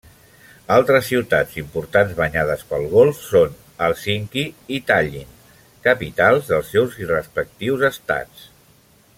[0.75, 3.53] Altres ciutats importants banyades pel golf són
[3.89, 4.47] Hèlsinki
[4.79, 5.37] i Tallinn,
[5.89, 8.51] capitals dels seus respectius estats.